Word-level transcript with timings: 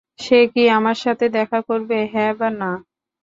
সে 0.19 0.39
কি 0.53 0.63
আমার 0.77 0.97
সাথে 1.03 1.25
দেখা 1.37 1.59
করবে, 1.69 1.97
হ্যাঁ 2.13 2.33
বা 2.39 2.49
না? 2.59 2.71